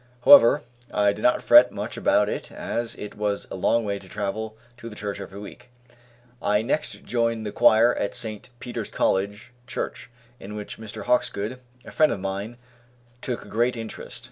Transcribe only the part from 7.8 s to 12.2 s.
at St. Peter's College Church, in which Mr. Hawkesgood, a friend of